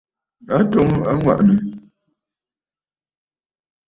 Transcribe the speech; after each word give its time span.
A 0.57 0.59
twoŋǝ 0.69 0.97
aŋwà'ànǝ̀. 1.11 1.61